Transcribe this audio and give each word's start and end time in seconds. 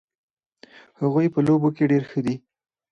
هغوی 0.99 1.27
په 1.33 1.39
لوبو 1.47 1.69
کې 1.75 1.89
ډېر 1.91 2.03
ښه 2.09 2.19
دي 2.25 2.35